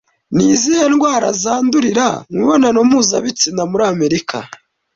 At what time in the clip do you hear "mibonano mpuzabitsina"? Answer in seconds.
2.39-3.61